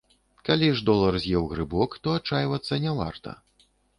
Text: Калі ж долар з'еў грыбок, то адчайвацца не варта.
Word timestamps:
Калі 0.47 0.69
ж 0.77 0.85
долар 0.89 1.17
з'еў 1.25 1.43
грыбок, 1.51 1.97
то 2.07 2.15
адчайвацца 2.21 2.81
не 2.89 2.97
варта. 3.01 3.37